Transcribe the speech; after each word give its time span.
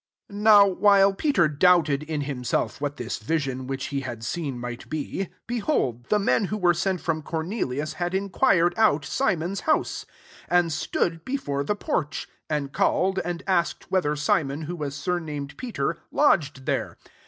17 0.31 0.45
>6)w 0.47 0.77
while 0.79 1.13
Peter 1.13 1.47
doubted 1.47 2.01
in 2.01 2.21
himself 2.21 2.81
what 2.81 2.95
this 2.97 3.19
vision 3.19 3.67
which 3.67 3.89
he 3.89 3.99
had 3.99 4.23
seen 4.25 4.57
might 4.57 4.89
be, 4.89 5.29
behold, 5.45 6.05
the 6.05 6.17
men 6.17 6.45
who 6.45 6.57
were 6.57 6.73
sent 6.73 6.99
from 6.99 7.21
Cornelius 7.21 7.93
had 7.93 8.15
inquired 8.15 8.73
out 8.77 9.05
Simon's 9.05 9.59
house; 9.59 10.07
and 10.49 10.73
stood 10.73 11.23
before 11.23 11.63
the 11.63 11.75
porch, 11.75 12.27
18 12.49 12.57
and 12.61 12.73
call 12.73 13.13
ed, 13.15 13.21
and 13.23 13.43
asked 13.45 13.91
whether 13.91 14.15
Simon, 14.15 14.63
who 14.63 14.75
was 14.75 14.95
sumamed 14.95 15.55
Peter, 15.55 15.99
lodg 16.11 16.45
ed 16.57 16.65
diere. 16.65 16.95